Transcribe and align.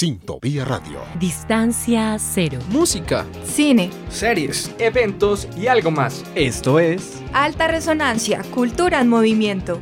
Sintovía 0.00 0.64
Radio. 0.64 1.00
Distancia 1.18 2.16
cero. 2.18 2.58
Música. 2.70 3.26
Cine. 3.44 3.90
Series. 4.08 4.74
Eventos 4.78 5.46
y 5.58 5.66
algo 5.66 5.90
más. 5.90 6.24
Esto 6.34 6.78
es 6.78 7.22
Alta 7.34 7.68
Resonancia, 7.68 8.42
Cultura 8.50 9.02
en 9.02 9.08
Movimiento. 9.08 9.78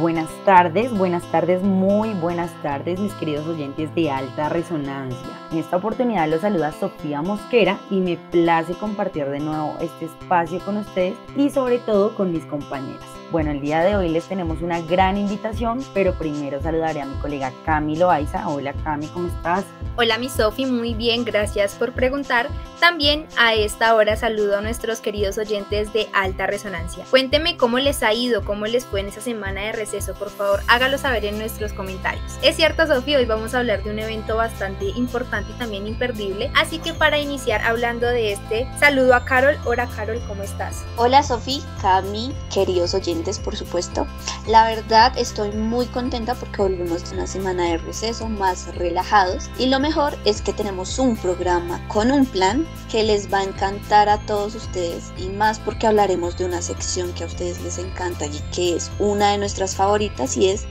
Buenas 0.00 0.30
tardes, 0.48 0.96
buenas 0.96 1.30
tardes, 1.30 1.62
muy 1.62 2.14
buenas 2.14 2.50
tardes 2.62 2.98
mis 2.98 3.12
queridos 3.12 3.46
oyentes 3.46 3.94
de 3.94 4.10
Alta 4.10 4.48
Resonancia. 4.48 5.28
En 5.52 5.58
esta 5.58 5.76
oportunidad 5.76 6.26
los 6.26 6.40
saluda 6.40 6.72
Sofía 6.72 7.20
Mosquera 7.20 7.78
y 7.90 8.00
me 8.00 8.16
place 8.16 8.72
compartir 8.72 9.26
de 9.26 9.40
nuevo 9.40 9.76
este 9.78 10.06
espacio 10.06 10.58
con 10.60 10.78
ustedes 10.78 11.18
y 11.36 11.50
sobre 11.50 11.76
todo 11.80 12.14
con 12.14 12.32
mis 12.32 12.46
compañeras. 12.46 13.04
Bueno, 13.30 13.50
el 13.50 13.60
día 13.60 13.80
de 13.80 13.94
hoy 13.94 14.08
les 14.08 14.24
tenemos 14.24 14.62
una 14.62 14.80
gran 14.80 15.18
invitación, 15.18 15.84
pero 15.92 16.14
primero 16.14 16.62
saludaré 16.62 17.02
a 17.02 17.04
mi 17.04 17.14
colega 17.16 17.52
Camilo 17.66 18.10
Aiza. 18.10 18.48
Hola 18.48 18.72
Cami, 18.72 19.06
¿cómo 19.08 19.28
estás? 19.28 19.66
Hola 19.96 20.16
mi 20.16 20.30
Sofi, 20.30 20.64
muy 20.64 20.94
bien, 20.94 21.26
gracias 21.26 21.74
por 21.74 21.92
preguntar. 21.92 22.48
También 22.80 23.26
a 23.36 23.52
esta 23.54 23.94
hora 23.94 24.16
saludo 24.16 24.56
a 24.56 24.60
nuestros 24.62 25.00
queridos 25.00 25.36
oyentes 25.36 25.92
de 25.92 26.08
Alta 26.14 26.46
Resonancia. 26.46 27.04
Cuénteme 27.10 27.58
cómo 27.58 27.78
les 27.80 28.02
ha 28.02 28.14
ido, 28.14 28.44
cómo 28.44 28.66
les 28.66 28.86
fue 28.86 29.00
en 29.00 29.08
esa 29.08 29.20
semana 29.20 29.62
de 29.62 29.72
receso, 29.72 30.14
por 30.14 30.30
favor 30.38 30.62
hágalo 30.68 30.96
saber 30.96 31.24
en 31.24 31.38
nuestros 31.38 31.72
comentarios. 31.72 32.38
Es 32.42 32.56
cierto 32.56 32.86
Sofi, 32.86 33.16
hoy 33.16 33.26
vamos 33.26 33.54
a 33.54 33.58
hablar 33.58 33.82
de 33.82 33.90
un 33.90 33.98
evento 33.98 34.36
bastante 34.36 34.86
importante 34.90 35.50
y 35.50 35.58
también 35.58 35.86
imperdible, 35.86 36.50
así 36.54 36.78
que 36.78 36.94
para 36.94 37.18
iniciar 37.18 37.60
hablando 37.62 38.06
de 38.06 38.32
este, 38.32 38.68
saludo 38.78 39.14
a 39.14 39.24
Carol. 39.24 39.58
Hola 39.66 39.88
Carol, 39.94 40.22
¿cómo 40.28 40.44
estás? 40.44 40.84
Hola 40.96 41.22
Sofi, 41.22 41.62
Cami, 41.82 42.32
queridos 42.54 42.94
oyentes 42.94 43.38
por 43.38 43.56
supuesto. 43.56 44.06
La 44.46 44.68
verdad 44.68 45.12
estoy 45.18 45.50
muy 45.50 45.86
contenta 45.86 46.34
porque 46.34 46.62
volvemos 46.62 47.10
de 47.10 47.16
una 47.16 47.26
semana 47.26 47.64
de 47.64 47.78
receso 47.78 48.28
más 48.28 48.74
relajados 48.76 49.50
y 49.58 49.66
lo 49.66 49.80
mejor 49.80 50.16
es 50.24 50.40
que 50.40 50.52
tenemos 50.52 50.98
un 50.98 51.16
programa 51.16 51.86
con 51.88 52.12
un 52.12 52.24
plan 52.24 52.66
que 52.90 53.02
les 53.02 53.32
va 53.32 53.40
a 53.40 53.44
encantar 53.44 54.08
a 54.08 54.18
todos 54.18 54.54
ustedes 54.54 55.12
y 55.18 55.28
más 55.30 55.58
porque 55.58 55.88
hablaremos 55.88 56.38
de 56.38 56.44
una 56.44 56.62
sección 56.62 57.12
que 57.14 57.24
a 57.24 57.26
ustedes 57.26 57.60
les 57.62 57.78
encanta 57.78 58.26
y 58.26 58.40
que 58.54 58.76
es 58.76 58.90
una 59.00 59.32
de 59.32 59.38
nuestras 59.38 59.74
favoritas 59.74 60.27
y 60.36 60.48
es 60.48 60.66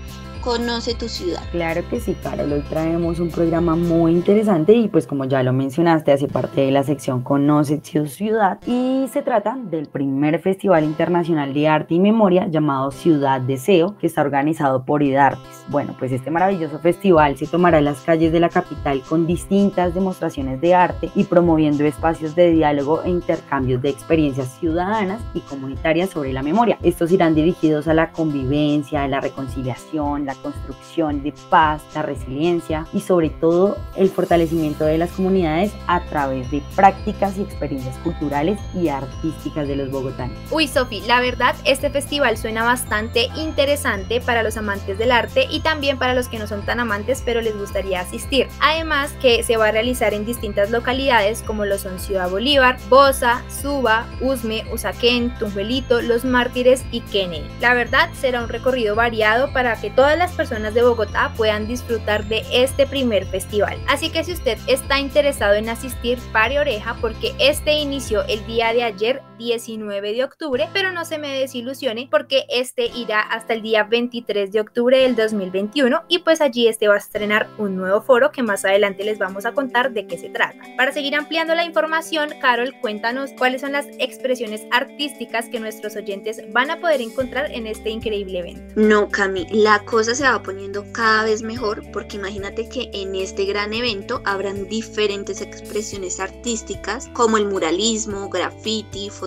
Conoce 0.47 0.95
tu 0.95 1.09
ciudad. 1.09 1.41
Claro 1.51 1.81
que 1.89 1.99
sí, 1.99 2.15
Carol. 2.23 2.53
Hoy 2.53 2.61
traemos 2.69 3.19
un 3.19 3.29
programa 3.29 3.75
muy 3.75 4.13
interesante 4.13 4.71
y 4.71 4.87
pues 4.87 5.05
como 5.05 5.25
ya 5.25 5.43
lo 5.43 5.51
mencionaste, 5.51 6.13
hace 6.13 6.29
parte 6.29 6.61
de 6.61 6.71
la 6.71 6.83
sección 6.83 7.21
Conoce 7.21 7.79
tu 7.79 8.07
ciudad 8.07 8.57
y 8.65 9.09
se 9.11 9.21
trata 9.23 9.57
del 9.61 9.87
primer 9.87 10.39
Festival 10.39 10.85
Internacional 10.85 11.53
de 11.53 11.67
Arte 11.67 11.95
y 11.95 11.99
Memoria 11.99 12.47
llamado 12.47 12.91
Ciudad 12.91 13.41
Deseo, 13.41 13.97
que 13.97 14.07
está 14.07 14.21
organizado 14.21 14.85
por 14.85 15.03
IDARTES. 15.03 15.65
Bueno, 15.67 15.97
pues 15.99 16.13
este 16.13 16.31
maravilloso 16.31 16.79
festival 16.79 17.37
se 17.37 17.47
tomará 17.47 17.79
en 17.79 17.83
las 17.83 17.99
calles 17.99 18.31
de 18.31 18.39
la 18.39 18.47
capital 18.47 19.01
con 19.01 19.27
distintas 19.27 19.93
demostraciones 19.93 20.61
de 20.61 20.73
arte 20.73 21.11
y 21.13 21.25
promoviendo 21.25 21.83
espacios 21.83 22.35
de 22.35 22.51
diálogo 22.51 23.03
e 23.03 23.09
intercambios 23.09 23.81
de 23.81 23.89
experiencias 23.89 24.57
ciudadanas 24.61 25.19
y 25.33 25.41
comunitarias 25.41 26.11
sobre 26.11 26.31
la 26.31 26.41
memoria. 26.41 26.77
Estos 26.83 27.11
irán 27.11 27.35
dirigidos 27.35 27.89
a 27.89 27.93
la 27.93 28.13
convivencia, 28.13 29.03
a 29.03 29.09
la 29.09 29.19
reconciliación, 29.19 30.25
la 30.25 30.36
construcción 30.37 31.23
de 31.23 31.33
paz, 31.49 31.81
la 31.93 32.01
resiliencia 32.01 32.85
y 32.93 33.01
sobre 33.01 33.29
todo 33.29 33.77
el 33.95 34.09
fortalecimiento 34.09 34.85
de 34.85 34.97
las 34.97 35.11
comunidades 35.11 35.73
a 35.87 36.01
través 36.05 36.49
de 36.51 36.61
prácticas 36.75 37.37
y 37.37 37.41
experiencias 37.41 37.97
culturales 37.99 38.59
y 38.73 38.87
artísticas 38.87 39.67
de 39.67 39.75
los 39.75 39.91
bogotanos. 39.91 40.37
Uy, 40.51 40.67
Sofi, 40.67 41.01
la 41.01 41.21
verdad 41.21 41.55
este 41.65 41.89
festival 41.89 42.37
suena 42.37 42.63
bastante 42.63 43.29
interesante 43.35 44.21
para 44.21 44.43
los 44.43 44.57
amantes 44.57 44.97
del 44.97 45.11
arte 45.11 45.47
y 45.49 45.61
también 45.61 45.97
para 45.97 46.13
los 46.13 46.27
que 46.27 46.39
no 46.39 46.47
son 46.47 46.65
tan 46.65 46.79
amantes 46.79 47.21
pero 47.25 47.41
les 47.41 47.57
gustaría 47.57 48.01
asistir. 48.01 48.47
Además 48.59 49.13
que 49.21 49.43
se 49.43 49.57
va 49.57 49.67
a 49.67 49.71
realizar 49.71 50.13
en 50.13 50.25
distintas 50.25 50.71
localidades 50.71 51.43
como 51.43 51.65
lo 51.65 51.77
son 51.77 51.99
Ciudad 51.99 52.29
Bolívar, 52.29 52.77
Bosa, 52.89 53.43
Suba, 53.49 54.05
Usme, 54.21 54.65
Usaquén, 54.71 55.33
Tunjuelito, 55.37 56.01
Los 56.01 56.25
Mártires 56.25 56.83
y 56.91 57.01
Kennedy. 57.01 57.47
La 57.61 57.73
verdad 57.73 58.09
será 58.13 58.41
un 58.41 58.49
recorrido 58.49 58.95
variado 58.95 59.51
para 59.53 59.79
que 59.79 59.89
todas 59.89 60.16
las 60.19 60.33
personas 60.33 60.73
de 60.73 60.83
Bogotá 60.83 61.31
puedan 61.35 61.67
disfrutar 61.67 62.25
de 62.25 62.43
este 62.51 62.85
primer 62.85 63.25
festival. 63.25 63.77
Así 63.87 64.09
que 64.09 64.23
si 64.23 64.33
usted 64.33 64.57
está 64.67 64.99
interesado 64.99 65.55
en 65.55 65.69
asistir, 65.69 66.19
pare 66.31 66.59
oreja 66.59 66.95
porque 67.01 67.35
este 67.39 67.73
inició 67.73 68.23
el 68.23 68.45
día 68.45 68.73
de 68.73 68.83
ayer 68.83 69.21
19 69.37 70.13
de 70.13 70.23
octubre, 70.23 70.69
pero 70.73 70.91
no 70.91 71.05
se 71.05 71.17
me 71.17 71.39
desilusione 71.39 72.07
porque 72.09 72.45
este 72.49 72.87
irá 72.87 73.21
hasta 73.21 73.53
el 73.53 73.61
día 73.61 73.83
23 73.83 74.51
de 74.51 74.59
octubre 74.59 74.99
del 74.99 75.15
2021 75.15 76.03
y 76.07 76.19
pues 76.19 76.41
allí 76.41 76.67
este 76.67 76.87
va 76.87 76.95
a 76.95 76.99
estrenar 76.99 77.47
un 77.57 77.75
nuevo 77.75 78.01
foro 78.01 78.31
que 78.31 78.43
más 78.43 78.65
adelante 78.65 79.03
les 79.03 79.17
vamos 79.17 79.45
a 79.45 79.51
contar 79.51 79.91
de 79.91 80.07
qué 80.07 80.17
se 80.17 80.29
trata. 80.29 80.57
Para 80.77 80.91
seguir 80.91 81.15
ampliando 81.15 81.55
la 81.55 81.63
información, 81.63 82.29
Carol, 82.41 82.73
cuéntanos 82.81 83.31
cuáles 83.37 83.61
son 83.61 83.73
las 83.73 83.85
expresiones 83.99 84.65
artísticas 84.71 85.49
que 85.49 85.59
nuestros 85.59 85.95
oyentes 85.95 86.41
van 86.51 86.71
a 86.71 86.79
poder 86.79 87.01
encontrar 87.01 87.51
en 87.51 87.67
este 87.67 87.89
increíble 87.89 88.39
evento. 88.39 88.73
No, 88.75 89.09
Cami, 89.09 89.47
la 89.51 89.83
cosa 89.85 90.15
se 90.15 90.23
va 90.23 90.41
poniendo 90.41 90.83
cada 90.91 91.25
vez 91.25 91.41
mejor 91.41 91.83
porque 91.91 92.17
imagínate 92.17 92.69
que 92.69 92.89
en 92.93 93.15
este 93.15 93.45
gran 93.45 93.73
evento 93.73 94.21
habrán 94.25 94.67
diferentes 94.67 95.41
expresiones 95.41 96.19
artísticas 96.19 97.09
como 97.13 97.37
el 97.37 97.47
muralismo, 97.47 98.29
graffiti, 98.29 99.09
fotografía, 99.09 99.26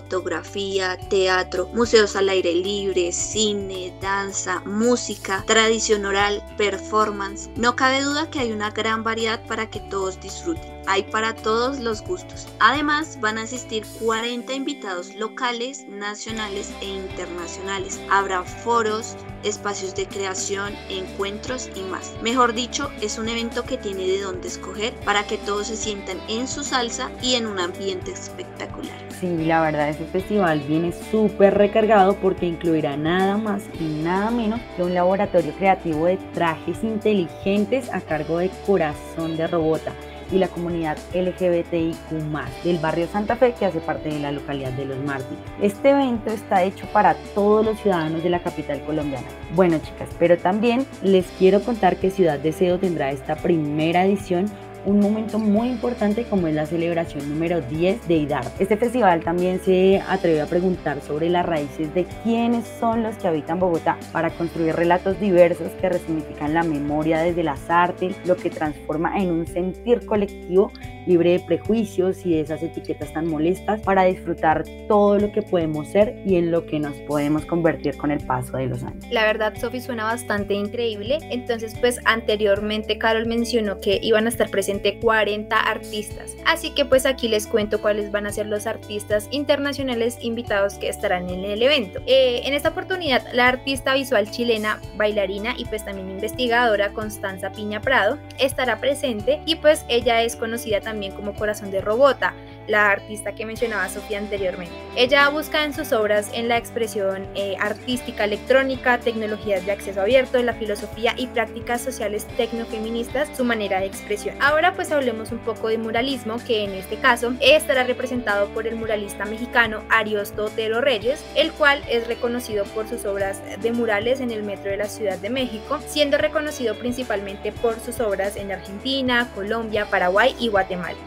teatro, 1.08 1.68
museos 1.72 2.16
al 2.16 2.28
aire 2.28 2.54
libre, 2.54 3.12
cine, 3.12 3.92
danza, 4.00 4.60
música, 4.60 5.44
tradición 5.46 6.04
oral, 6.04 6.42
performance. 6.56 7.50
No 7.56 7.76
cabe 7.76 8.02
duda 8.02 8.30
que 8.30 8.40
hay 8.40 8.52
una 8.52 8.70
gran 8.70 9.04
variedad 9.04 9.44
para 9.46 9.70
que 9.70 9.80
todos 9.80 10.20
disfruten. 10.20 10.80
Hay 10.86 11.04
para 11.04 11.36
todos 11.36 11.78
los 11.78 12.02
gustos. 12.02 12.48
Además, 12.58 13.18
van 13.20 13.38
a 13.38 13.42
asistir 13.42 13.84
40 14.00 14.52
invitados 14.54 15.14
locales, 15.14 15.86
nacionales 15.88 16.72
e 16.80 16.86
internacionales. 16.86 18.00
Habrá 18.10 18.42
foros, 18.44 19.16
espacios 19.44 19.94
de 19.94 20.06
creación, 20.08 20.74
encuentros 20.88 21.68
y 21.74 21.82
más. 21.82 22.12
Mejor 22.22 22.54
dicho, 22.54 22.90
es 23.00 23.18
un 23.18 23.28
evento 23.28 23.64
que 23.64 23.78
tiene 23.78 24.06
de 24.06 24.22
dónde 24.22 24.48
escoger 24.48 24.94
para 25.04 25.26
que 25.26 25.38
todos 25.38 25.68
se 25.68 25.76
sientan 25.76 26.20
en 26.28 26.48
su 26.48 26.64
salsa 26.64 27.10
y 27.22 27.34
en 27.34 27.46
un 27.46 27.58
ambiente 27.60 28.12
espectacular. 28.12 29.09
Sí, 29.20 29.44
la 29.44 29.60
verdad, 29.60 29.90
este 29.90 30.06
festival 30.06 30.60
viene 30.60 30.92
súper 30.92 31.52
recargado 31.52 32.14
porque 32.14 32.46
incluirá 32.46 32.96
nada 32.96 33.36
más 33.36 33.62
y 33.78 34.02
nada 34.02 34.30
menos 34.30 34.62
que 34.74 34.82
un 34.82 34.94
laboratorio 34.94 35.52
creativo 35.58 36.06
de 36.06 36.16
trajes 36.32 36.82
inteligentes 36.82 37.92
a 37.92 38.00
cargo 38.00 38.38
de 38.38 38.48
Corazón 38.66 39.36
de 39.36 39.46
Robota 39.46 39.92
y 40.32 40.38
la 40.38 40.48
comunidad 40.48 40.96
LGBTIQ 41.12 42.64
del 42.64 42.78
barrio 42.78 43.08
Santa 43.08 43.36
Fe 43.36 43.52
que 43.58 43.66
hace 43.66 43.80
parte 43.80 44.08
de 44.08 44.20
la 44.20 44.32
localidad 44.32 44.72
de 44.72 44.86
Los 44.86 44.98
Mártires. 45.00 45.44
Este 45.60 45.90
evento 45.90 46.30
está 46.30 46.62
hecho 46.62 46.86
para 46.90 47.14
todos 47.34 47.62
los 47.62 47.78
ciudadanos 47.80 48.22
de 48.22 48.30
la 48.30 48.42
capital 48.42 48.80
colombiana. 48.86 49.26
Bueno 49.54 49.78
chicas, 49.80 50.08
pero 50.18 50.38
también 50.38 50.86
les 51.02 51.26
quiero 51.38 51.60
contar 51.60 51.96
que 51.96 52.10
Ciudad 52.10 52.38
Deseo 52.38 52.78
tendrá 52.78 53.10
esta 53.10 53.36
primera 53.36 54.06
edición 54.06 54.46
un 54.84 55.00
momento 55.00 55.38
muy 55.38 55.68
importante 55.68 56.24
como 56.24 56.46
es 56.46 56.54
la 56.54 56.66
celebración 56.66 57.28
número 57.28 57.60
10 57.60 58.08
de 58.08 58.14
IDAR. 58.14 58.44
Este 58.58 58.76
festival 58.76 59.22
también 59.22 59.60
se 59.60 60.02
atreve 60.08 60.40
a 60.40 60.46
preguntar 60.46 61.00
sobre 61.00 61.28
las 61.28 61.44
raíces 61.44 61.92
de 61.94 62.06
quiénes 62.22 62.66
son 62.78 63.02
los 63.02 63.16
que 63.16 63.28
habitan 63.28 63.58
Bogotá 63.58 63.98
para 64.12 64.30
construir 64.30 64.74
relatos 64.74 65.20
diversos 65.20 65.68
que 65.80 65.88
resignifican 65.88 66.54
la 66.54 66.62
memoria 66.62 67.20
desde 67.20 67.42
las 67.42 67.68
artes, 67.68 68.16
lo 68.24 68.36
que 68.36 68.50
transforma 68.50 69.18
en 69.18 69.30
un 69.30 69.46
sentir 69.46 70.06
colectivo 70.06 70.72
libre 71.06 71.32
de 71.32 71.40
prejuicios 71.40 72.24
y 72.24 72.34
de 72.34 72.40
esas 72.42 72.62
etiquetas 72.62 73.12
tan 73.12 73.26
molestas 73.26 73.80
para 73.80 74.04
disfrutar 74.04 74.64
todo 74.86 75.18
lo 75.18 75.32
que 75.32 75.42
podemos 75.42 75.88
ser 75.88 76.22
y 76.24 76.36
en 76.36 76.50
lo 76.50 76.66
que 76.66 76.78
nos 76.78 76.94
podemos 77.08 77.44
convertir 77.46 77.96
con 77.96 78.10
el 78.10 78.24
paso 78.24 78.56
de 78.56 78.66
los 78.66 78.82
años. 78.82 79.04
La 79.10 79.24
verdad, 79.24 79.54
Sofi, 79.56 79.80
suena 79.80 80.04
bastante 80.04 80.54
increíble. 80.54 81.18
Entonces, 81.30 81.74
pues 81.80 81.98
anteriormente 82.04 82.98
Carol 82.98 83.26
mencionó 83.26 83.80
que 83.80 83.98
iban 84.02 84.26
a 84.26 84.28
estar 84.28 84.50
presentes 84.50 84.69
40 84.78 85.58
artistas. 85.58 86.36
Así 86.46 86.70
que 86.70 86.84
pues 86.84 87.06
aquí 87.06 87.28
les 87.28 87.46
cuento 87.46 87.80
cuáles 87.80 88.10
van 88.10 88.26
a 88.26 88.32
ser 88.32 88.46
los 88.46 88.66
artistas 88.66 89.28
internacionales 89.30 90.18
invitados 90.20 90.74
que 90.74 90.88
estarán 90.88 91.28
en 91.30 91.44
el 91.44 91.62
evento. 91.62 92.00
Eh, 92.06 92.42
en 92.44 92.54
esta 92.54 92.70
oportunidad, 92.70 93.26
la 93.32 93.48
artista 93.48 93.94
visual 93.94 94.30
chilena, 94.30 94.80
bailarina 94.96 95.54
y 95.56 95.64
pues 95.64 95.84
también 95.84 96.10
investigadora 96.10 96.92
Constanza 96.92 97.50
Piña 97.52 97.80
Prado 97.80 98.18
estará 98.38 98.80
presente 98.80 99.40
y 99.46 99.56
pues 99.56 99.84
ella 99.88 100.22
es 100.22 100.36
conocida 100.36 100.80
también 100.80 101.12
como 101.12 101.34
Corazón 101.34 101.70
de 101.70 101.80
Robota. 101.80 102.34
La 102.70 102.90
artista 102.90 103.34
que 103.34 103.44
mencionaba 103.44 103.88
Sofía 103.88 104.18
anteriormente. 104.18 104.74
Ella 104.96 105.28
busca 105.28 105.64
en 105.64 105.74
sus 105.74 105.92
obras 105.92 106.30
en 106.32 106.48
la 106.48 106.56
expresión 106.56 107.26
eh, 107.34 107.56
artística 107.58 108.24
electrónica, 108.24 108.98
tecnologías 108.98 109.66
de 109.66 109.72
acceso 109.72 110.00
abierto, 110.00 110.42
la 110.42 110.54
filosofía 110.54 111.14
y 111.16 111.26
prácticas 111.26 111.80
sociales 111.80 112.26
tecnofeministas 112.36 113.28
su 113.36 113.44
manera 113.44 113.80
de 113.80 113.86
expresión. 113.86 114.36
Ahora 114.40 114.72
pues 114.74 114.92
hablemos 114.92 115.32
un 115.32 115.38
poco 115.38 115.68
de 115.68 115.78
muralismo, 115.78 116.38
que 116.46 116.64
en 116.64 116.74
este 116.74 116.96
caso 116.96 117.34
estará 117.40 117.84
representado 117.84 118.48
por 118.48 118.66
el 118.66 118.76
muralista 118.76 119.24
mexicano 119.24 119.82
Ariosto 119.90 120.46
Otero 120.46 120.80
Reyes, 120.80 121.24
el 121.34 121.52
cual 121.52 121.82
es 121.88 122.06
reconocido 122.06 122.64
por 122.66 122.88
sus 122.88 123.04
obras 123.04 123.40
de 123.60 123.72
murales 123.72 124.20
en 124.20 124.30
el 124.30 124.42
metro 124.42 124.70
de 124.70 124.76
la 124.76 124.86
Ciudad 124.86 125.18
de 125.18 125.30
México, 125.30 125.80
siendo 125.86 126.18
reconocido 126.18 126.76
principalmente 126.76 127.52
por 127.52 127.78
sus 127.80 128.00
obras 128.00 128.36
en 128.36 128.52
Argentina, 128.52 129.28
Colombia, 129.34 129.86
Paraguay 129.86 130.34
y 130.38 130.48
Guatemala. 130.48 130.98